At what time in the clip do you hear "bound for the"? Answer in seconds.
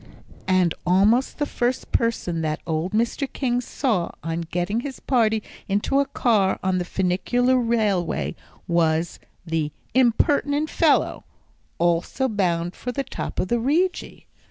12.27-13.03